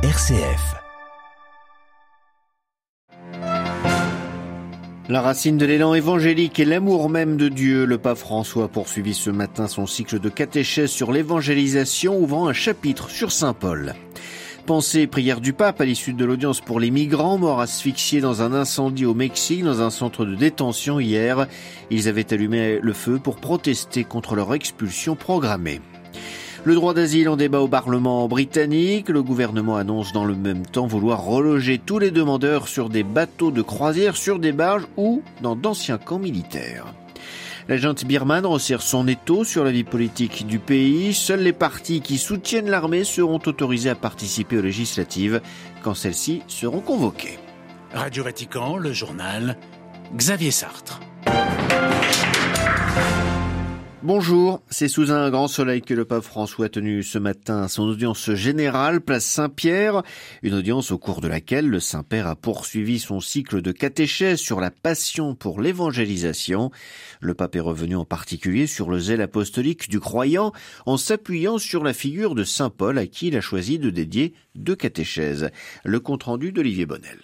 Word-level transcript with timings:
RCF. 0.00 0.76
La 5.08 5.20
racine 5.20 5.58
de 5.58 5.66
l'élan 5.66 5.92
évangélique 5.92 6.60
et 6.60 6.64
l'amour 6.64 7.10
même 7.10 7.36
de 7.36 7.48
Dieu, 7.48 7.84
le 7.84 7.98
pape 7.98 8.18
François 8.18 8.66
a 8.66 8.68
poursuivi 8.68 9.12
ce 9.12 9.30
matin 9.30 9.66
son 9.66 9.86
cycle 9.86 10.20
de 10.20 10.28
catéchèse 10.28 10.90
sur 10.90 11.10
l'évangélisation, 11.10 12.16
ouvrant 12.16 12.46
un 12.46 12.52
chapitre 12.52 13.10
sur 13.10 13.32
Saint 13.32 13.54
Paul. 13.54 13.96
Pensée 14.66 15.08
prière 15.08 15.40
du 15.40 15.52
pape 15.52 15.80
à 15.80 15.84
l'issue 15.84 16.12
de 16.12 16.24
l'audience 16.24 16.60
pour 16.60 16.78
les 16.78 16.92
migrants 16.92 17.38
morts 17.38 17.60
asphyxiés 17.60 18.20
dans 18.20 18.40
un 18.40 18.52
incendie 18.52 19.04
au 19.04 19.14
Mexique, 19.14 19.64
dans 19.64 19.82
un 19.82 19.90
centre 19.90 20.24
de 20.24 20.36
détention 20.36 21.00
hier. 21.00 21.48
Ils 21.90 22.06
avaient 22.06 22.32
allumé 22.32 22.78
le 22.80 22.92
feu 22.92 23.18
pour 23.18 23.38
protester 23.38 24.04
contre 24.04 24.36
leur 24.36 24.54
expulsion 24.54 25.16
programmée. 25.16 25.80
Le 26.64 26.74
droit 26.74 26.92
d'asile 26.92 27.28
en 27.28 27.36
débat 27.36 27.60
au 27.60 27.68
Parlement 27.68 28.26
britannique. 28.28 29.08
Le 29.08 29.22
gouvernement 29.22 29.76
annonce 29.76 30.12
dans 30.12 30.24
le 30.24 30.34
même 30.34 30.66
temps 30.66 30.86
vouloir 30.86 31.24
reloger 31.24 31.78
tous 31.78 31.98
les 31.98 32.10
demandeurs 32.10 32.68
sur 32.68 32.88
des 32.88 33.04
bateaux 33.04 33.50
de 33.50 33.62
croisière, 33.62 34.16
sur 34.16 34.38
des 34.38 34.52
barges 34.52 34.86
ou 34.96 35.22
dans 35.40 35.54
d'anciens 35.54 35.98
camps 35.98 36.18
militaires. 36.18 36.92
La 37.68 37.76
junte 37.76 38.04
birmane 38.04 38.46
resserre 38.46 38.82
son 38.82 39.06
étau 39.06 39.44
sur 39.44 39.62
la 39.62 39.70
vie 39.70 39.84
politique 39.84 40.46
du 40.46 40.58
pays. 40.58 41.14
Seuls 41.14 41.42
les 41.42 41.52
partis 41.52 42.00
qui 42.00 42.18
soutiennent 42.18 42.70
l'armée 42.70 43.04
seront 43.04 43.40
autorisés 43.44 43.90
à 43.90 43.94
participer 43.94 44.58
aux 44.58 44.62
législatives 44.62 45.40
quand 45.82 45.94
celles-ci 45.94 46.42
seront 46.48 46.80
convoquées. 46.80 47.38
Radio 47.92 48.24
Vatican, 48.24 48.78
le 48.78 48.92
journal 48.92 49.58
Xavier 50.16 50.50
Sartre. 50.50 51.00
Bonjour, 54.08 54.62
c'est 54.70 54.88
sous 54.88 55.12
un 55.12 55.28
grand 55.28 55.48
soleil 55.48 55.82
que 55.82 55.92
le 55.92 56.06
pape 56.06 56.24
François 56.24 56.64
a 56.64 56.68
tenu 56.70 57.02
ce 57.02 57.18
matin 57.18 57.68
son 57.68 57.82
audience 57.82 58.32
générale, 58.32 59.02
place 59.02 59.26
Saint-Pierre, 59.26 60.02
une 60.42 60.54
audience 60.54 60.92
au 60.92 60.96
cours 60.96 61.20
de 61.20 61.28
laquelle 61.28 61.68
le 61.68 61.78
Saint-Père 61.78 62.26
a 62.26 62.34
poursuivi 62.34 63.00
son 63.00 63.20
cycle 63.20 63.60
de 63.60 63.70
catéchèse 63.70 64.38
sur 64.38 64.60
la 64.60 64.70
passion 64.70 65.34
pour 65.34 65.60
l'évangélisation. 65.60 66.70
Le 67.20 67.34
pape 67.34 67.56
est 67.56 67.60
revenu 67.60 67.96
en 67.96 68.06
particulier 68.06 68.66
sur 68.66 68.88
le 68.88 68.98
zèle 68.98 69.20
apostolique 69.20 69.90
du 69.90 70.00
croyant 70.00 70.54
en 70.86 70.96
s'appuyant 70.96 71.58
sur 71.58 71.84
la 71.84 71.92
figure 71.92 72.34
de 72.34 72.44
Saint 72.44 72.70
Paul 72.70 72.96
à 72.96 73.06
qui 73.06 73.26
il 73.26 73.36
a 73.36 73.42
choisi 73.42 73.78
de 73.78 73.90
dédier 73.90 74.32
deux 74.54 74.74
catéchèses. 74.74 75.50
Le 75.84 76.00
compte-rendu 76.00 76.50
d'Olivier 76.50 76.86
Bonnel. 76.86 77.18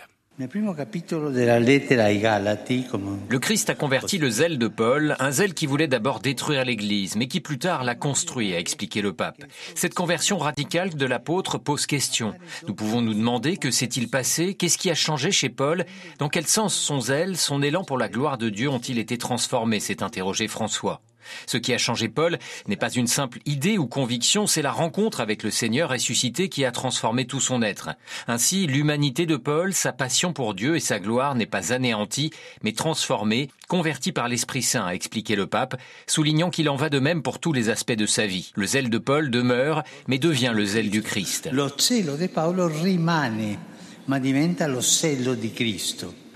Le 3.31 3.39
Christ 3.39 3.71
a 3.71 3.77
converti 3.77 4.19
le 4.19 4.31
zèle 4.31 4.59
de 4.59 4.67
Paul, 4.67 5.15
un 5.21 5.31
zèle 5.31 5.55
qui 5.55 5.67
voulait 5.67 5.87
d'abord 5.87 6.19
détruire 6.19 6.65
l'Église, 6.65 7.15
mais 7.15 7.29
qui 7.29 7.41
plus 7.41 7.61
tard 7.61 7.85
l'a 7.85 7.95
construit, 7.95 8.53
a 8.53 8.59
expliqué 8.59 9.01
le 9.01 9.13
pape. 9.13 9.45
Cette 9.77 9.95
conversion 9.95 10.39
radicale 10.39 10.97
de 10.97 11.07
l'apôtre 11.07 11.59
pose 11.59 11.87
question. 11.87 12.35
Nous 12.67 12.75
pouvons 12.75 13.01
nous 13.01 13.15
demander 13.15 13.59
que 13.59 13.71
s'est-il 13.71 14.11
passé, 14.11 14.55
qu'est-ce 14.55 14.77
qui 14.77 14.91
a 14.91 14.97
changé 14.97 15.31
chez 15.31 15.51
Paul, 15.51 15.85
dans 16.19 16.29
quel 16.29 16.49
sens 16.49 16.75
son 16.75 17.01
zèle, 17.01 17.37
son 17.37 17.63
élan 17.63 17.85
pour 17.85 17.97
la 17.97 18.09
gloire 18.09 18.37
de 18.37 18.49
Dieu 18.49 18.69
ont-ils 18.69 18.99
été 18.99 19.19
transformés, 19.19 19.79
s'est 19.79 20.03
interrogé 20.03 20.49
François. 20.49 21.01
Ce 21.47 21.57
qui 21.57 21.73
a 21.73 21.79
changé 21.79 22.09
Paul 22.09 22.39
n'est 22.69 22.77
pas 22.77 22.91
une 22.91 23.07
simple 23.07 23.39
idée 23.47 23.79
ou 23.79 23.87
conviction, 23.87 24.47
c'est 24.47 24.63
la 24.63 24.73
rencontre 24.73 25.21
avec 25.21 25.43
le 25.43 25.51
Seigneur 25.51 25.91
ressuscité 25.91 26.49
qui 26.49 26.65
a 26.65 26.73
transformé 26.73 27.27
tout 27.27 27.41
son 27.41 27.63
être. 27.63 27.91
Ainsi, 28.29 28.67
l'humanité 28.67 29.27
de 29.27 29.37
Paul, 29.37 29.73
sa 29.73 29.93
passion 29.93 30.33
pour 30.33 30.55
Dieu 30.55 30.77
et 30.77 30.81
sa 30.81 30.99
gloire 30.99 31.35
n'est 31.35 31.47
pas 31.47 31.73
anéantie, 31.73 32.31
mais 32.63 32.73
transformée, 32.73 33.49
convertie 33.69 34.13
par 34.13 34.29
l'Esprit 34.29 34.63
Saint, 34.63 34.87
a 34.87 34.95
expliqué 34.95 35.37
le 35.37 35.47
pape, 35.47 35.81
soulignant 36.07 36.51
qu'il 36.51 36.69
en 36.69 36.77
va 36.77 36.91
de 36.91 36.99
même 36.99 37.23
pour 37.23 37.39
tous 37.39 37.53
les 37.53 37.69
aspects 37.69 37.93
de 37.93 38.07
sa 38.07 38.27
vie. 38.27 38.53
Le 38.55 38.67
zèle 38.67 38.91
de 38.91 38.99
Paul 38.99 39.31
demeure, 39.31 39.83
mais 40.09 40.19
devient 40.19 40.53
le 40.55 40.65
zèle 40.65 40.91
du 40.91 41.03
Christ. 41.03 41.49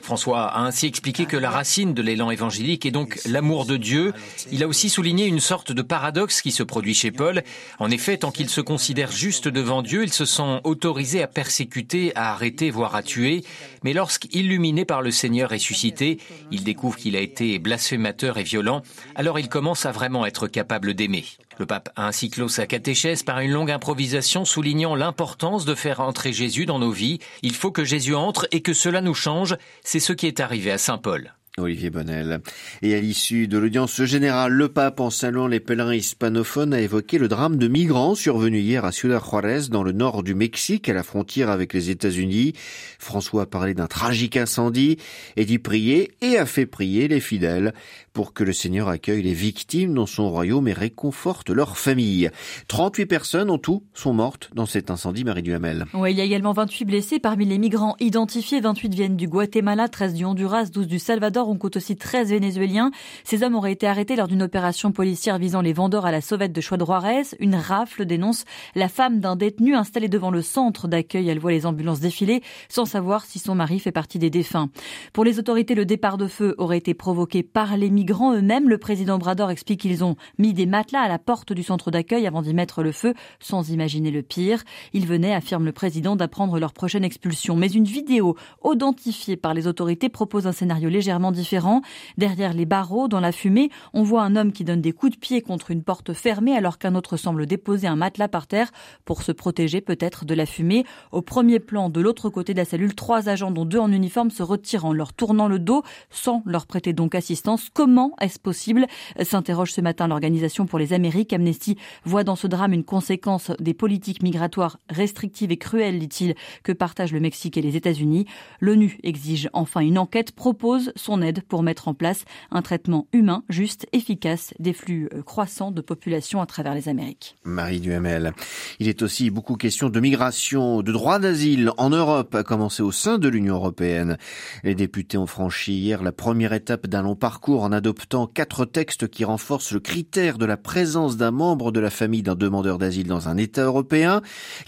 François 0.09 0.47
a 0.47 0.62
ainsi 0.62 0.87
expliqué 0.87 1.27
que 1.27 1.37
la 1.37 1.51
racine 1.51 1.92
de 1.92 2.01
l'élan 2.01 2.31
évangélique 2.31 2.86
est 2.86 2.91
donc 2.91 3.20
l'amour 3.27 3.67
de 3.67 3.77
Dieu. 3.77 4.14
Il 4.51 4.63
a 4.63 4.67
aussi 4.67 4.89
souligné 4.89 5.27
une 5.27 5.39
sorte 5.39 5.70
de 5.70 5.83
paradoxe 5.83 6.41
qui 6.41 6.51
se 6.51 6.63
produit 6.63 6.95
chez 6.95 7.11
Paul. 7.11 7.42
En 7.79 7.91
effet, 7.91 8.17
tant 8.17 8.30
qu'il 8.30 8.48
se 8.48 8.63
considère 8.63 9.13
juste 9.13 9.48
devant 9.48 9.83
Dieu, 9.83 10.05
il 10.05 10.11
se 10.11 10.24
sent 10.24 10.61
autorisé 10.64 11.23
à 11.23 11.27
persécuter, 11.27 12.13
à 12.14 12.33
arrêter, 12.33 12.70
voire 12.70 12.95
à 12.95 13.02
tuer. 13.02 13.45
Mais 13.85 13.92
lorsqu'illuminé 13.92 14.86
par 14.86 15.02
le 15.02 15.11
Seigneur 15.11 15.51
ressuscité, 15.51 16.17
il 16.51 16.64
découvre 16.64 16.96
qu'il 16.96 17.14
a 17.14 17.20
été 17.20 17.58
blasphémateur 17.58 18.39
et 18.39 18.45
violent, 18.45 18.80
alors 19.14 19.39
il 19.39 19.51
commence 19.51 19.85
à 19.85 19.92
vraiment 19.92 20.25
être 20.25 20.48
capable 20.48 20.95
d'aimer. 20.95 21.27
Le 21.58 21.67
pape 21.67 21.91
a 21.96 22.07
ainsi 22.07 22.30
clos 22.30 22.48
sa 22.48 22.67
catéchèse 22.67 23.24
par 23.24 23.41
une 23.41 23.51
longue 23.51 23.73
improvisation 23.73 24.45
soulignant 24.45 24.95
l'importance 24.95 25.64
de 25.64 25.74
faire 25.74 26.01
entrer 26.01 26.33
Jésus 26.33 26.67
dans 26.67 26.79
nos 26.79 26.92
vies. 26.92 27.19
Il 27.42 27.55
faut 27.55 27.73
que 27.73 27.85
Jésus 27.85 28.14
entre 28.14 28.46
et 28.52 28.61
que 28.61 28.73
cela 28.73 29.01
nous 29.01 29.14
change. 29.14 29.57
C'est 29.83 29.98
ce 29.98 30.13
qui 30.13 30.29
est 30.29 30.39
arrivé 30.39 30.70
à 30.70 30.79
Saint 30.79 30.98
Paul. 30.98 31.33
Olivier 31.61 31.91
Bonnel. 31.91 32.41
Et 32.83 32.95
à 32.95 33.01
l'issue 33.01 33.48
de 33.48 33.58
l'audience 33.58 34.02
générale, 34.05 34.52
le 34.52 34.69
pape, 34.69 35.01
en 35.01 35.11
saluant 35.11 35.46
les 35.46 35.61
pèlerins 35.61 35.95
hispanophones, 35.95 36.73
a 36.73 36.80
évoqué 36.80 37.19
le 37.19 37.29
drame 37.29 37.57
de 37.57 37.69
migrants 37.69 38.14
survenu 38.14 38.61
hier 38.61 38.85
à 38.85 38.92
Ciudad 38.92 39.23
Juarez, 39.23 39.69
dans 39.70 39.83
le 39.83 39.92
nord 39.92 40.23
du 40.23 40.35
Mexique, 40.35 40.89
à 40.89 40.95
la 40.95 41.02
frontière 41.02 41.51
avec 41.51 41.73
les 41.73 41.90
États-Unis. 41.90 42.52
François 42.98 43.42
a 43.42 43.46
parlé 43.46 43.75
d'un 43.75 43.86
tragique 43.86 44.36
incendie 44.36 44.98
et 45.36 45.45
dit 45.45 45.58
prier 45.58 46.13
et 46.20 46.39
a 46.39 46.46
fait 46.46 46.67
prier 46.67 47.08
les 47.08 47.20
fidèles 47.20 47.75
pour 48.18 48.33
que 48.33 48.42
le 48.42 48.52
Seigneur 48.52 48.89
accueille 48.89 49.23
les 49.23 49.33
victimes 49.33 49.95
dans 49.95 50.06
son 50.06 50.29
royaume 50.29 50.67
et 50.67 50.73
réconforte 50.73 51.51
leurs 51.51 51.79
familles. 51.79 52.33
38 52.67 53.06
personnes 53.06 53.48
en 53.48 53.58
tout 53.58 53.84
sont 53.95 54.12
mortes 54.12 54.51
dans 54.56 54.67
cet 54.67 54.90
incendie, 54.90 55.23
Marie 55.23 55.42
Duhamel. 55.42 55.84
Oui, 55.95 56.11
il 56.11 56.18
y 56.18 56.20
a 56.20 56.24
également 56.24 56.52
28 56.52 56.84
blessés 56.84 57.20
parmi 57.20 57.45
les 57.45 57.58
migrants 57.58 57.95
identifiés. 58.01 58.58
28 58.58 58.92
viennent 58.92 59.17
du 59.17 59.28
Guatemala, 59.28 59.86
13 59.86 60.14
du 60.14 60.24
Honduras, 60.24 60.64
12 60.64 60.89
du 60.89 60.98
Salvador 60.98 61.48
on 61.48 61.57
compte 61.57 61.77
aussi 61.77 61.95
13 61.95 62.30
Vénézuéliens. 62.30 62.90
Ces 63.23 63.45
hommes 63.45 63.55
auraient 63.55 63.70
été 63.70 63.86
arrêtés 63.86 64.17
lors 64.17 64.27
d'une 64.27 64.42
opération 64.42 64.90
policière 64.90 65.39
visant 65.39 65.61
les 65.61 65.73
vendeurs 65.73 66.05
à 66.05 66.11
la 66.11 66.20
sauvette 66.20 66.52
de 66.52 66.61
Juarez. 66.61 67.23
Une 67.39 67.55
rafle 67.55 68.05
dénonce 68.05 68.46
la 68.74 68.89
femme 68.89 69.20
d'un 69.20 69.36
détenu 69.36 69.77
installé 69.77 70.08
devant 70.08 70.33
le 70.33 70.42
centre 70.42 70.89
d'accueil. 70.89 71.28
Elle 71.28 71.39
voit 71.39 71.52
les 71.52 71.67
ambulances 71.67 72.01
défiler 72.01 72.42
sans 72.68 72.84
savoir 72.84 73.24
si 73.24 73.39
son 73.39 73.55
mari 73.55 73.78
fait 73.78 73.92
partie 73.92 74.18
des 74.18 74.28
défunts. 74.28 74.70
Pour 75.12 75.23
les 75.23 75.39
autorités, 75.39 75.77
le 75.77 75.84
départ 75.84 76.18
de 76.18 76.27
feu 76.27 76.57
aurait 76.58 76.78
été 76.78 76.95
provoqué 76.95 77.45
par 77.45 77.77
les 77.77 77.90
migrants 77.90 78.08
eux-mêmes. 78.13 78.69
Le 78.69 78.79
président 78.79 79.19
Brador 79.19 79.51
explique 79.51 79.80
qu'ils 79.80 80.05
ont 80.05 80.17
mis 80.39 80.52
des 80.52 80.67
matelas 80.67 81.01
à 81.01 81.08
la 81.08 81.19
porte 81.19 81.52
du 81.52 81.63
centre 81.63 81.91
d'accueil 81.91 82.27
avant 82.27 82.42
d'y 82.42 82.55
mettre 82.55 82.83
le 82.83 82.92
feu, 82.92 83.14
sans 83.41 83.70
imaginer 83.70 84.11
le 84.11 84.23
pire. 84.23 84.63
Ils 84.92 85.07
venaient, 85.07 85.35
affirme 85.35 85.64
le 85.64 85.73
président, 85.73 86.17
d'apprendre 86.17 86.58
leur 86.58 86.73
prochaine 86.73 87.05
expulsion. 87.05 87.57
Mais 87.57 87.69
une 87.69 87.85
vidéo 87.85 88.36
identifiée 88.64 89.36
par 89.36 89.55
les 89.55 89.67
autorités 89.67 90.08
propose 90.08 90.46
un 90.46 90.52
scénario 90.52 90.89
légèrement 90.89 91.33
différent. 91.33 91.83
Derrière 92.17 92.55
les 92.55 92.67
barreaux, 92.67 93.08
dans 93.08 93.20
la 93.20 93.33
fumée, 93.33 93.70
on 93.92 94.02
voit 94.02 94.23
un 94.23 94.36
homme 94.36 94.52
qui 94.52 94.64
donne 94.64 94.80
des 94.80 94.92
coups 94.92 95.13
de 95.13 95.19
pied 95.19 95.42
contre 95.42 95.70
une 95.70 95.83
porte 95.83 96.13
fermée 96.13 96.57
alors 96.57 96.79
qu'un 96.79 96.95
autre 96.95 97.17
semble 97.17 97.46
déposer 97.46 97.86
un 97.86 97.96
matelas 97.96 98.29
par 98.29 98.46
terre 98.46 98.70
pour 99.05 99.23
se 99.23 99.33
protéger 99.33 99.80
peut-être 99.80 100.25
de 100.25 100.35
la 100.35 100.46
fumée. 100.46 100.85
Au 101.13 101.23
premier 101.23 101.58
plan, 101.58 101.90
de 101.90 102.01
l'autre 102.01 102.30
côté 102.30 102.55
de 102.55 102.58
la 102.58 102.64
cellule, 102.64 102.95
trois 102.95 103.29
agents 103.29 103.51
dont 103.51 103.64
deux 103.64 103.79
en 103.79 103.90
uniforme 103.90 104.30
se 104.30 104.42
retirent 104.42 104.85
en 104.85 104.92
leur 104.92 105.13
tournant 105.13 105.48
le 105.48 105.58
dos 105.58 105.83
sans 106.11 106.42
leur 106.46 106.67
prêter 106.67 106.92
donc 106.92 107.14
assistance. 107.14 107.69
Comment 107.73 107.98
est-ce 108.20 108.39
possible? 108.39 108.86
S'interroge 109.23 109.73
ce 109.73 109.81
matin 109.81 110.09
l'Organisation 110.09 110.67
pour 110.67 110.79
les 110.79 110.92
Amériques. 110.92 111.33
Amnesty 111.33 111.77
voit 112.05 112.25
dans 112.25 112.36
ce 112.36 112.47
drame 112.47 112.73
une 112.73 112.85
conséquence 112.85 113.51
des 113.61 113.75
politiques 113.75 114.23
migratoires 114.23 114.79
restrictives 114.89 115.51
et 115.51 115.57
cruelles, 115.57 115.98
dit-il, 115.98 116.35
que 116.63 116.73
partagent 116.73 117.13
le 117.13 117.20
Mexique 117.20 117.57
et 117.57 117.63
les 117.63 117.77
États-Unis. 117.77 118.27
L'ONU 118.61 118.98
exige 119.03 119.48
enfin 119.53 119.81
une 119.81 119.98
enquête, 119.98 120.33
propose 120.33 120.92
son 120.97 121.23
aide 121.23 121.42
pour 121.42 121.63
mettre 121.63 121.89
en 121.89 121.95
place 121.95 122.25
un 122.51 122.63
traitement 122.63 123.07
humain, 123.13 123.42
juste, 123.48 123.87
efficace 123.92 124.55
des 124.58 124.73
flux 124.73 125.08
euh, 125.13 125.23
croissants 125.23 125.70
de 125.70 125.81
population 125.81 126.41
à 126.41 126.47
travers 126.47 126.75
les 126.75 126.89
Amériques. 126.89 127.37
Marie 127.45 127.81
Duhamel. 127.81 128.32
Il 128.79 128.88
est 128.88 129.03
aussi 129.03 129.31
beaucoup 129.31 129.56
question 129.56 129.88
de 129.88 130.00
migration, 130.00 130.82
de 130.82 130.93
droit 130.93 131.19
d'asile 131.19 131.72
en 131.76 131.90
Europe, 131.90 132.34
à 132.34 132.43
commencer 132.43 132.82
au 132.82 132.93
sein 132.93 133.19
de 133.19 133.28
l'Union 133.28 133.55
européenne. 133.55 134.19
Les 134.64 134.75
députés 134.75 135.19
ont 135.19 135.26
franchi 135.26 135.75
hier 135.75 136.02
la 136.02 136.12
première 136.12 136.52
étape 136.52 136.87
d'un 136.87 137.02
long 137.02 137.17
parcours 137.17 137.62
en 137.62 137.72
adoptant 137.78 138.26
quatre 138.26 138.64
textes 138.64 139.08
qui 139.08 139.25
renforcent 139.25 139.72
le 139.72 139.80
critère 139.80 140.36
de 140.36 140.44
la 140.44 140.56
présence 140.56 141.16
d'un 141.16 141.30
membre 141.30 141.72
de 141.72 141.80
la 141.80 141.90
famille 141.90 142.22
d'un 142.22 142.34
demandeur 142.34 142.76
d'asile 142.76 143.06
dans 143.06 143.28
un 143.28 143.36
État 143.36 143.62
européen, 143.62 144.20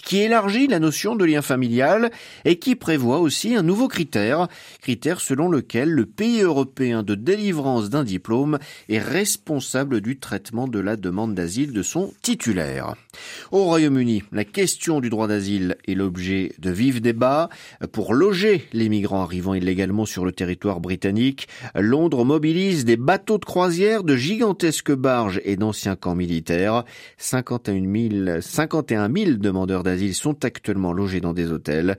qui 0.03 0.19
élargit 0.19 0.67
la 0.67 0.79
notion 0.79 1.15
de 1.15 1.25
lien 1.25 1.41
familial 1.41 2.09
et 2.45 2.57
qui 2.57 2.75
prévoit 2.75 3.19
aussi 3.19 3.55
un 3.55 3.63
nouveau 3.63 3.87
critère, 3.87 4.47
critère 4.81 5.19
selon 5.19 5.49
lequel 5.49 5.89
le 5.89 6.05
pays 6.05 6.41
européen 6.41 7.03
de 7.03 7.15
délivrance 7.15 7.89
d'un 7.89 8.03
diplôme 8.03 8.59
est 8.87 8.99
responsable 8.99 10.01
du 10.01 10.17
traitement 10.17 10.67
de 10.67 10.79
la 10.79 10.95
demande 10.95 11.35
d'asile 11.35 11.73
de 11.73 11.83
son 11.83 12.13
titulaire. 12.21 12.95
Au 13.51 13.65
Royaume-Uni, 13.65 14.23
la 14.31 14.45
question 14.45 15.01
du 15.01 15.09
droit 15.09 15.27
d'asile 15.27 15.75
est 15.85 15.95
l'objet 15.95 16.53
de 16.59 16.71
vifs 16.71 17.01
débats. 17.01 17.49
Pour 17.91 18.13
loger 18.13 18.67
les 18.71 18.87
migrants 18.87 19.23
arrivant 19.23 19.53
illégalement 19.53 20.05
sur 20.05 20.23
le 20.23 20.31
territoire 20.31 20.79
britannique, 20.79 21.49
Londres 21.75 22.23
mobilise 22.23 22.85
des 22.85 22.97
bateaux 23.01 23.39
de 23.39 23.45
croisière, 23.45 24.03
de 24.03 24.15
gigantesques 24.15 24.93
barges 24.93 25.41
et 25.43 25.55
d'anciens 25.55 25.95
camps 25.95 26.15
militaires. 26.15 26.85
51 27.17 28.09
000, 28.09 28.41
51 28.41 29.11
000 29.13 29.31
demandeurs 29.37 29.83
d'asile 29.83 30.13
sont 30.13 30.45
actuellement 30.45 30.93
logés 30.93 31.19
dans 31.19 31.33
des 31.33 31.51
hôtels. 31.51 31.97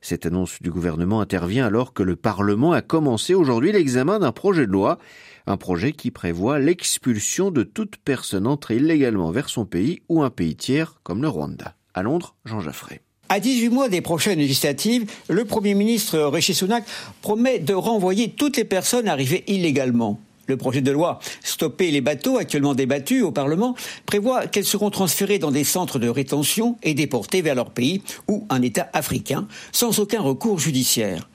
Cette 0.00 0.26
annonce 0.26 0.62
du 0.62 0.70
gouvernement 0.70 1.20
intervient 1.20 1.66
alors 1.66 1.92
que 1.92 2.02
le 2.02 2.16
Parlement 2.16 2.72
a 2.72 2.82
commencé 2.82 3.34
aujourd'hui 3.34 3.72
l'examen 3.72 4.18
d'un 4.18 4.32
projet 4.32 4.66
de 4.66 4.72
loi 4.72 4.98
un 5.46 5.56
projet 5.58 5.92
qui 5.92 6.10
prévoit 6.10 6.58
l'expulsion 6.58 7.50
de 7.50 7.64
toute 7.64 7.96
personne 7.98 8.46
entrée 8.46 8.76
illégalement 8.76 9.30
vers 9.30 9.50
son 9.50 9.66
pays 9.66 10.00
ou 10.08 10.22
un 10.22 10.30
pays 10.30 10.56
tiers 10.56 10.94
comme 11.02 11.20
le 11.20 11.28
Rwanda. 11.28 11.74
À 11.92 12.02
Londres, 12.02 12.34
Jean 12.46 12.60
Jaffré. 12.60 13.02
À 13.28 13.40
18 13.40 13.68
mois 13.68 13.88
des 13.88 14.00
prochaines 14.00 14.38
législatives, 14.38 15.10
le 15.28 15.44
Premier 15.44 15.74
ministre 15.74 16.18
Rishi 16.20 16.54
Sunak 16.54 16.84
promet 17.20 17.58
de 17.58 17.74
renvoyer 17.74 18.30
toutes 18.30 18.56
les 18.56 18.64
personnes 18.64 19.08
arrivées 19.08 19.44
illégalement. 19.46 20.20
Le 20.46 20.56
projet 20.56 20.80
de 20.80 20.90
loi 20.90 21.18
Stopper 21.42 21.90
les 21.90 22.00
bateaux, 22.00 22.38
actuellement 22.38 22.74
débattu 22.74 23.22
au 23.22 23.32
Parlement, 23.32 23.74
prévoit 24.06 24.46
qu'elles 24.46 24.64
seront 24.64 24.90
transférées 24.90 25.38
dans 25.38 25.50
des 25.50 25.64
centres 25.64 25.98
de 25.98 26.08
rétention 26.08 26.76
et 26.82 26.94
déportées 26.94 27.42
vers 27.42 27.54
leur 27.54 27.70
pays 27.70 28.02
ou 28.28 28.46
un 28.50 28.62
État 28.62 28.88
africain, 28.92 29.46
sans 29.72 29.98
aucun 29.98 30.20
recours 30.20 30.58
judiciaire 30.58 31.28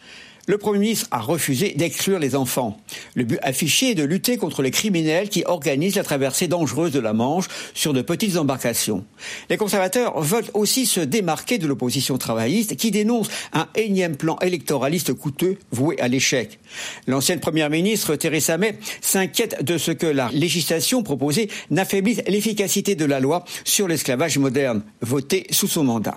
le 0.49 0.57
Premier 0.57 0.79
ministre 0.79 1.05
a 1.11 1.19
refusé 1.19 1.75
d'exclure 1.77 2.17
les 2.17 2.35
enfants. 2.35 2.75
Le 3.13 3.23
but 3.23 3.37
affiché 3.43 3.91
est 3.91 3.95
de 3.95 4.01
lutter 4.01 4.37
contre 4.37 4.63
les 4.63 4.71
criminels 4.71 5.29
qui 5.29 5.43
organisent 5.45 5.95
la 5.95 6.03
traversée 6.03 6.47
dangereuse 6.47 6.91
de 6.91 6.99
la 6.99 7.13
Manche 7.13 7.45
sur 7.75 7.93
de 7.93 8.01
petites 8.01 8.35
embarcations. 8.35 9.05
Les 9.51 9.57
conservateurs 9.57 10.19
veulent 10.19 10.49
aussi 10.55 10.87
se 10.87 11.01
démarquer 11.01 11.59
de 11.59 11.67
l'opposition 11.67 12.17
travailliste 12.17 12.77
qui 12.77 12.89
dénonce 12.89 13.29
un 13.53 13.67
énième 13.75 14.17
plan 14.17 14.39
électoraliste 14.39 15.13
coûteux 15.13 15.59
voué 15.71 16.01
à 16.01 16.07
l'échec. 16.07 16.57
L'ancienne 17.05 17.39
première 17.39 17.69
ministre 17.69 18.15
Theresa 18.15 18.57
May 18.57 18.79
s'inquiète 19.01 19.63
de 19.63 19.77
ce 19.77 19.91
que 19.91 20.07
la 20.07 20.31
législation 20.33 21.03
proposée 21.03 21.51
n'affaiblisse 21.69 22.23
l'efficacité 22.27 22.95
de 22.95 23.05
la 23.05 23.19
loi 23.19 23.45
sur 23.65 23.87
l'esclavage 23.87 24.39
moderne, 24.39 24.81
votée 25.01 25.45
sous 25.51 25.67
son 25.67 25.83
mandat. 25.83 26.15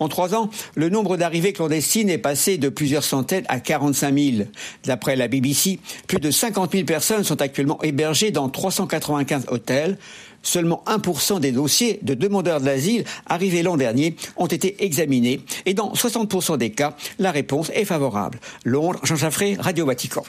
En 0.00 0.08
trois 0.08 0.34
ans, 0.34 0.50
le 0.74 0.90
nombre 0.90 1.16
d'arrivées 1.16 1.54
clandestines 1.54 2.10
est 2.10 2.18
passé 2.18 2.58
de 2.58 2.68
plusieurs 2.68 3.04
centaines 3.04 3.46
à 3.48 3.58
45 3.70 4.18
000. 4.18 4.48
D'après 4.82 5.14
la 5.14 5.28
BBC, 5.28 5.78
plus 6.08 6.18
de 6.18 6.32
50 6.32 6.72
000 6.72 6.84
personnes 6.84 7.22
sont 7.22 7.40
actuellement 7.40 7.80
hébergées 7.84 8.32
dans 8.32 8.48
395 8.48 9.46
hôtels. 9.48 9.96
Seulement 10.42 10.82
1% 10.88 11.38
des 11.38 11.52
dossiers 11.52 12.00
de 12.02 12.14
demandeurs 12.14 12.60
d'asile 12.60 13.04
arrivés 13.26 13.62
l'an 13.62 13.76
dernier 13.76 14.16
ont 14.36 14.46
été 14.46 14.82
examinés 14.84 15.40
et 15.66 15.74
dans 15.74 15.92
60% 15.92 16.56
des 16.58 16.70
cas, 16.70 16.96
la 17.20 17.30
réponse 17.30 17.70
est 17.74 17.84
favorable. 17.84 18.40
Londres, 18.64 18.98
Jean 19.04 19.16
Jaffré, 19.16 19.56
Radio 19.60 19.86
Vatican. 19.86 20.24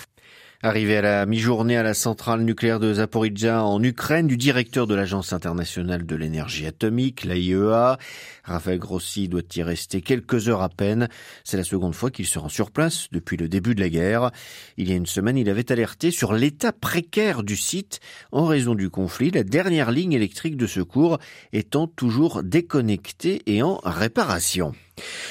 Arrivé 0.64 0.98
à 0.98 1.02
la 1.02 1.26
mi-journée 1.26 1.76
à 1.76 1.82
la 1.82 1.96
centrale 1.96 2.42
nucléaire 2.42 2.80
de 2.80 2.94
Zaporizhzhia 2.94 3.64
en 3.64 3.82
Ukraine 3.82 4.28
du 4.28 4.38
directeur 4.38 4.86
de 4.86 4.94
l'Agence 4.94 5.34
internationale 5.34 6.06
de 6.06 6.16
l'énergie 6.16 6.68
atomique, 6.68 7.24
l'AIEA, 7.24 7.98
Raphaël 8.44 8.78
Grossi 8.78 9.28
doit 9.28 9.42
y 9.56 9.64
rester 9.64 10.02
quelques 10.02 10.50
heures 10.50 10.62
à 10.62 10.70
peine. 10.70 11.10
C'est 11.44 11.58
la 11.58 11.64
seconde 11.64 11.96
fois 11.96 12.12
qu'il 12.12 12.28
se 12.28 12.38
rend 12.38 12.48
sur 12.48 12.70
place 12.70 13.08
depuis 13.12 13.38
le 13.38 13.50
début 13.50 13.74
de 13.74 13.80
la 13.80 13.90
guerre. 13.90 14.30
Il 14.78 14.88
y 14.88 14.94
a 14.94 14.96
une 14.96 15.08
semaine, 15.08 15.36
il 15.36 15.50
avait 15.50 15.72
alerté 15.72 16.12
sur 16.12 16.32
l'état 16.32 16.74
précaire 16.74 17.42
du 17.42 17.58
site 17.58 18.00
en 18.32 18.46
raison 18.46 18.76
du 18.76 18.92
conflit, 18.92 19.32
la 19.32 19.44
dernière 19.44 19.90
ligne 19.90 20.14
électrique 20.14 20.58
de 20.58 20.68
secours 20.68 21.18
étant 21.54 21.88
toujours 21.88 22.44
déconnectée 22.44 23.42
et 23.48 23.64
en 23.64 23.80
réparation. 23.84 24.74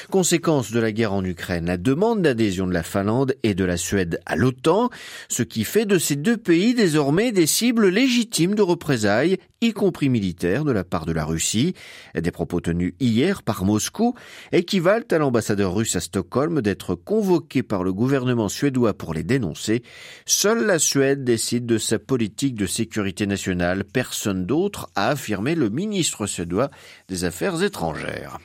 Conséquence 0.09 0.71
de 0.71 0.79
la 0.79 0.91
guerre 0.91 1.13
en 1.13 1.23
Ukraine, 1.23 1.65
la 1.65 1.77
demande 1.77 2.21
d'adhésion 2.21 2.67
de 2.67 2.73
la 2.73 2.83
Finlande 2.83 3.35
et 3.43 3.53
de 3.53 3.65
la 3.65 3.77
Suède 3.77 4.19
à 4.25 4.35
l'OTAN, 4.35 4.89
ce 5.29 5.43
qui 5.43 5.63
fait 5.63 5.85
de 5.85 5.97
ces 5.97 6.15
deux 6.15 6.37
pays 6.37 6.73
désormais 6.73 7.31
des 7.31 7.47
cibles 7.47 7.89
légitimes 7.89 8.55
de 8.55 8.61
représailles, 8.61 9.37
y 9.61 9.73
compris 9.73 10.09
militaires, 10.09 10.65
de 10.65 10.71
la 10.71 10.83
part 10.83 11.05
de 11.05 11.11
la 11.11 11.23
Russie. 11.23 11.75
Des 12.15 12.31
propos 12.31 12.61
tenus 12.61 12.93
hier 12.99 13.43
par 13.43 13.63
Moscou 13.63 14.15
équivalent 14.51 15.05
à 15.11 15.17
l'ambassadeur 15.17 15.75
russe 15.75 15.95
à 15.95 15.99
Stockholm 15.99 16.61
d'être 16.61 16.95
convoqué 16.95 17.61
par 17.63 17.83
le 17.83 17.93
gouvernement 17.93 18.49
suédois 18.49 18.93
pour 18.93 19.13
les 19.13 19.23
dénoncer. 19.23 19.83
Seule 20.25 20.65
la 20.65 20.79
Suède 20.79 21.23
décide 21.23 21.65
de 21.65 21.77
sa 21.77 21.99
politique 21.99 22.55
de 22.55 22.65
sécurité 22.65 23.27
nationale. 23.27 23.83
Personne 23.83 24.45
d'autre 24.45 24.89
a 24.95 25.09
affirmé 25.09 25.55
le 25.55 25.69
ministre 25.69 26.25
suédois 26.25 26.71
des 27.07 27.23
Affaires 27.23 27.61
étrangères. 27.61 28.39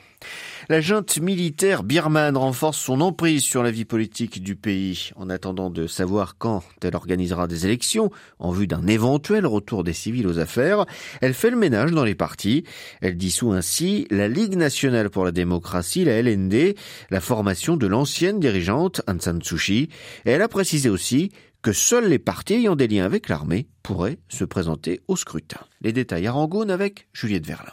La 0.69 0.81
junte 0.81 1.21
militaire 1.21 1.81
birmane 1.81 2.35
renforce 2.35 2.77
son 2.77 2.99
emprise 2.99 3.41
sur 3.41 3.63
la 3.63 3.71
vie 3.71 3.85
politique 3.85 4.43
du 4.43 4.57
pays. 4.57 5.11
En 5.15 5.29
attendant 5.29 5.69
de 5.69 5.87
savoir 5.87 6.37
quand 6.37 6.61
elle 6.81 6.97
organisera 6.97 7.47
des 7.47 7.65
élections 7.65 8.11
en 8.37 8.51
vue 8.51 8.67
d'un 8.67 8.85
éventuel 8.85 9.45
retour 9.45 9.85
des 9.85 9.93
civils 9.93 10.27
aux 10.27 10.39
affaires, 10.39 10.85
elle 11.21 11.33
fait 11.33 11.51
le 11.51 11.55
ménage 11.55 11.93
dans 11.93 12.03
les 12.03 12.15
partis. 12.15 12.65
Elle 12.99 13.15
dissout 13.15 13.53
ainsi 13.53 14.07
la 14.11 14.27
Ligue 14.27 14.57
nationale 14.57 15.09
pour 15.09 15.23
la 15.23 15.31
démocratie, 15.31 16.03
la 16.03 16.21
LND, 16.21 16.75
la 17.11 17.21
formation 17.21 17.77
de 17.77 17.87
l'ancienne 17.87 18.41
dirigeante 18.41 19.01
Aung 19.07 19.21
San 19.21 19.41
Suu 19.41 19.55
Kyi. 19.55 19.89
Et 20.25 20.31
elle 20.31 20.41
a 20.41 20.49
précisé 20.49 20.89
aussi 20.89 21.31
que 21.61 21.71
seuls 21.71 22.09
les 22.09 22.19
partis 22.19 22.55
ayant 22.55 22.75
des 22.75 22.89
liens 22.89 23.05
avec 23.05 23.29
l'armée 23.29 23.69
pourraient 23.83 24.19
se 24.27 24.43
présenter 24.43 24.99
au 25.07 25.15
scrutin. 25.15 25.61
Les 25.79 25.93
détails 25.93 26.27
à 26.27 26.33
Rangoon 26.33 26.67
avec 26.67 27.07
Juliette 27.13 27.47
Verlin. 27.47 27.71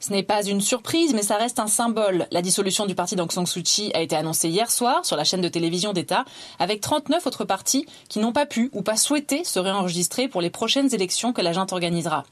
Ce 0.00 0.10
n'est 0.12 0.22
pas 0.22 0.42
une 0.42 0.62
surprise, 0.62 1.12
mais 1.12 1.22
ça 1.22 1.36
reste 1.36 1.58
un 1.58 1.66
symbole. 1.66 2.26
La 2.30 2.40
dissolution 2.40 2.86
du 2.86 2.94
parti 2.94 3.16
d'Aung 3.16 3.30
San 3.30 3.44
Suu 3.44 3.62
Kyi 3.62 3.92
a 3.92 4.00
été 4.00 4.16
annoncée 4.16 4.48
hier 4.48 4.70
soir 4.70 5.04
sur 5.04 5.14
la 5.14 5.24
chaîne 5.24 5.42
de 5.42 5.48
télévision 5.48 5.92
d'État, 5.92 6.24
avec 6.58 6.80
39 6.80 7.26
autres 7.26 7.44
partis 7.44 7.84
qui 8.08 8.18
n'ont 8.18 8.32
pas 8.32 8.46
pu 8.46 8.70
ou 8.72 8.80
pas 8.80 8.96
souhaité 8.96 9.44
se 9.44 9.58
réenregistrer 9.58 10.26
pour 10.26 10.40
les 10.40 10.48
prochaines 10.48 10.94
élections 10.94 11.34
que 11.34 11.42
la 11.42 11.52
junte 11.52 11.74
organisera. 11.74 12.24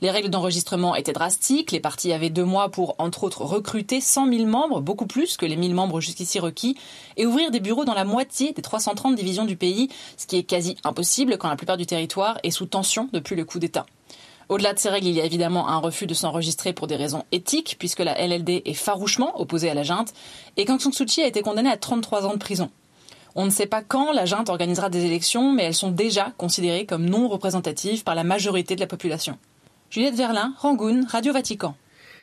Les 0.00 0.10
règles 0.10 0.30
d'enregistrement 0.30 0.96
étaient 0.96 1.12
drastiques. 1.12 1.70
Les 1.70 1.80
partis 1.80 2.14
avaient 2.14 2.30
deux 2.30 2.46
mois 2.46 2.70
pour, 2.70 2.96
entre 2.98 3.24
autres, 3.24 3.42
recruter 3.42 4.00
100 4.00 4.32
000 4.32 4.46
membres, 4.46 4.80
beaucoup 4.80 5.06
plus 5.06 5.36
que 5.36 5.44
les 5.44 5.54
1000 5.54 5.74
membres 5.74 6.00
jusqu'ici 6.00 6.40
requis, 6.40 6.76
et 7.18 7.26
ouvrir 7.26 7.50
des 7.50 7.60
bureaux 7.60 7.84
dans 7.84 7.94
la 7.94 8.04
moitié 8.04 8.52
des 8.52 8.62
330 8.62 9.14
divisions 9.14 9.44
du 9.44 9.56
pays, 9.56 9.90
ce 10.16 10.26
qui 10.26 10.36
est 10.36 10.44
quasi 10.44 10.78
impossible 10.82 11.36
quand 11.36 11.50
la 11.50 11.56
plupart 11.56 11.76
du 11.76 11.84
territoire 11.86 12.38
est 12.42 12.50
sous 12.50 12.66
tension 12.66 13.10
depuis 13.12 13.36
le 13.36 13.44
coup 13.44 13.58
d'État. 13.58 13.84
Au-delà 14.52 14.74
de 14.74 14.78
ces 14.78 14.90
règles, 14.90 15.06
il 15.06 15.14
y 15.14 15.20
a 15.22 15.24
évidemment 15.24 15.70
un 15.70 15.78
refus 15.78 16.06
de 16.06 16.12
s'enregistrer 16.12 16.74
pour 16.74 16.86
des 16.86 16.96
raisons 16.96 17.24
éthiques, 17.32 17.76
puisque 17.78 18.00
la 18.00 18.14
LLD 18.22 18.60
est 18.66 18.74
farouchement 18.74 19.40
opposée 19.40 19.70
à 19.70 19.74
la 19.74 19.82
junte, 19.82 20.12
et 20.58 20.66
Kang 20.66 20.78
Suu 20.78 21.06
Kyi 21.06 21.22
a 21.22 21.26
été 21.26 21.40
condamné 21.40 21.70
à 21.70 21.78
33 21.78 22.26
ans 22.26 22.34
de 22.34 22.38
prison. 22.38 22.68
On 23.34 23.46
ne 23.46 23.50
sait 23.50 23.64
pas 23.64 23.80
quand 23.80 24.12
la 24.12 24.26
junte 24.26 24.50
organisera 24.50 24.90
des 24.90 25.06
élections, 25.06 25.52
mais 25.52 25.62
elles 25.62 25.72
sont 25.72 25.90
déjà 25.90 26.34
considérées 26.36 26.84
comme 26.84 27.06
non 27.06 27.28
représentatives 27.28 28.04
par 28.04 28.14
la 28.14 28.24
majorité 28.24 28.74
de 28.74 28.80
la 28.80 28.86
population. 28.86 29.38
Juliette 29.88 30.16
Verlin, 30.16 30.52
Rangoon, 30.58 31.06
Radio 31.08 31.32
Vatican. 31.32 31.74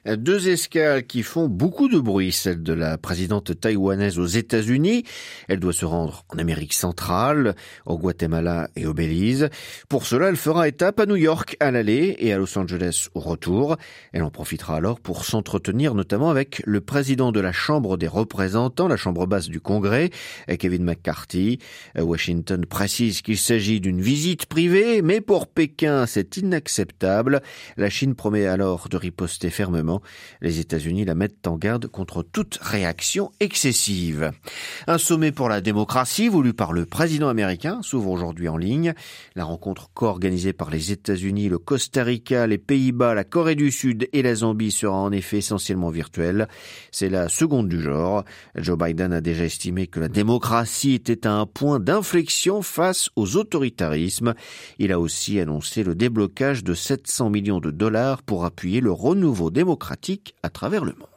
Deux 0.06 0.48
escales 0.48 1.06
qui 1.06 1.24
font 1.24 1.50
beaucoup 1.50 1.90
de 1.90 2.00
bruit, 2.00 2.32
celle 2.32 2.64
de 2.64 2.72
la 2.72 2.98
présidente 2.98 3.60
taïwanaise 3.60 4.18
aux 4.18 4.26
États-Unis. 4.26 5.04
Elle 5.50 5.60
doit 5.60 5.74
se 5.74 5.84
rendre 5.84 6.24
en 6.30 6.38
Amérique 6.38 6.74
centrale, 6.74 7.54
au 7.86 7.98
Guatemala 7.98 8.70
et 8.78 8.86
au 8.86 8.94
Belize. 8.94 9.50
Pour 9.90 10.06
cela, 10.06 10.30
elle 10.30 10.38
fera 10.38 10.70
étape 10.70 11.02
à 11.02 11.06
New 11.06 11.18
York 11.18 11.58
à 11.60 11.72
l'aller 11.72 12.16
et 12.20 12.32
à 12.32 12.38
Los 12.38 12.58
Angeles 12.58 13.10
au 13.14 13.20
retour. 13.20 13.76
Elle 14.14 14.24
en 14.24 14.32
profitera 14.32 14.78
alors 14.78 15.02
pour 15.02 15.26
s'entretenir 15.26 15.96
notamment 15.96 16.30
avec 16.30 16.62
le 16.66 16.80
président 16.80 17.34
de 17.34 17.42
la 17.42 17.52
Chambre 17.52 17.98
des 17.98 18.08
représentants, 18.08 18.88
la 18.88 18.96
Chambre 18.96 19.28
basse 19.28 19.50
du 19.50 19.60
Congrès, 19.60 20.12
Kevin 20.60 20.86
McCarthy. 20.86 21.60
Washington 21.98 22.66
précise 22.66 23.22
qu'il 23.22 23.38
s'agit 23.38 23.82
d'une 23.82 24.00
visite 24.02 24.46
privée, 24.46 25.02
mais 25.02 25.20
pour 25.20 25.48
Pékin, 25.48 26.06
c'est 26.06 26.38
inacceptable. 26.38 27.42
La 27.76 27.90
Chine 27.90 28.16
promet 28.16 28.46
alors 28.46 28.88
de 28.88 28.96
riposter 28.96 29.50
fermement 29.50 29.89
les 30.42 30.60
États-Unis 30.60 31.06
la 31.06 31.16
mettent 31.16 31.48
en 31.48 31.58
garde 31.58 31.88
contre 31.88 32.24
toute 32.24 32.60
réaction 32.62 33.32
excessive. 33.40 34.32
Un 34.88 34.98
sommet 34.98 35.32
pour 35.32 35.50
la 35.50 35.62
démocratie 35.62 36.30
voulu 36.30 36.54
par 36.54 36.74
le 36.74 36.86
président 36.86 37.30
américain 37.30 37.82
s'ouvre 37.82 38.12
aujourd'hui 38.12 38.48
en 38.48 38.58
ligne. 38.58 38.94
La 39.36 39.44
rencontre 39.44 39.90
co-organisée 39.94 40.54
par 40.54 40.70
les 40.70 40.92
États-Unis, 40.92 41.50
le 41.50 41.58
Costa 41.58 42.04
Rica, 42.04 42.48
les 42.48 42.58
Pays-Bas, 42.58 43.14
la 43.14 43.24
Corée 43.24 43.56
du 43.56 43.72
Sud 43.72 44.08
et 44.14 44.22
la 44.22 44.36
Zambie 44.36 44.72
sera 44.72 44.98
en 44.98 45.12
effet 45.12 45.38
essentiellement 45.38 45.90
virtuelle. 45.90 46.48
C'est 46.92 47.10
la 47.10 47.30
seconde 47.30 47.70
du 47.70 47.82
genre. 47.82 48.24
Joe 48.56 48.78
Biden 48.78 49.14
a 49.14 49.22
déjà 49.22 49.46
estimé 49.46 49.88
que 49.88 50.00
la 50.00 50.10
démocratie 50.10 50.94
était 50.94 51.26
à 51.26 51.34
un 51.34 51.46
point 51.46 51.80
d'inflexion 51.80 52.62
face 52.62 53.10
aux 53.16 53.38
autoritarismes. 53.38 54.34
Il 54.78 54.92
a 54.92 55.00
aussi 55.00 55.40
annoncé 55.40 55.84
le 55.84 55.96
déblocage 55.96 56.64
de 56.64 56.74
700 56.74 57.30
millions 57.30 57.60
de 57.60 57.72
dollars 57.72 58.22
pour 58.24 58.46
appuyer 58.46 58.82
le 58.82 58.92
renouveau 58.92 59.50
démocratique 59.50 59.79
à 60.44 60.50
travers 60.50 60.86
le 60.86 60.94
monde. 60.94 61.09